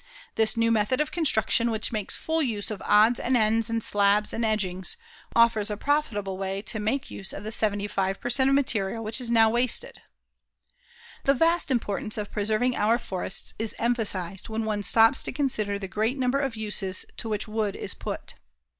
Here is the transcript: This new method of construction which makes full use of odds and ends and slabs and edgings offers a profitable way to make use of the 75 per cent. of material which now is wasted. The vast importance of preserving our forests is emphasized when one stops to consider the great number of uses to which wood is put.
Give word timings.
This 0.33 0.57
new 0.57 0.71
method 0.71 0.99
of 0.99 1.11
construction 1.11 1.69
which 1.69 1.91
makes 1.91 2.15
full 2.15 2.41
use 2.41 2.71
of 2.71 2.81
odds 2.85 3.19
and 3.19 3.37
ends 3.37 3.69
and 3.69 3.83
slabs 3.83 4.33
and 4.33 4.43
edgings 4.43 4.97
offers 5.35 5.69
a 5.69 5.77
profitable 5.77 6.39
way 6.39 6.63
to 6.63 6.79
make 6.79 7.11
use 7.11 7.31
of 7.31 7.43
the 7.43 7.51
75 7.51 8.19
per 8.19 8.27
cent. 8.27 8.49
of 8.49 8.55
material 8.55 9.03
which 9.03 9.21
now 9.29 9.49
is 9.49 9.53
wasted. 9.53 10.01
The 11.25 11.35
vast 11.35 11.69
importance 11.69 12.17
of 12.17 12.31
preserving 12.31 12.75
our 12.77 12.97
forests 12.97 13.53
is 13.59 13.75
emphasized 13.77 14.49
when 14.49 14.65
one 14.65 14.81
stops 14.81 15.21
to 15.21 15.31
consider 15.31 15.77
the 15.77 15.87
great 15.87 16.17
number 16.17 16.39
of 16.39 16.55
uses 16.55 17.05
to 17.17 17.29
which 17.29 17.47
wood 17.47 17.75
is 17.75 17.93
put. 17.93 18.33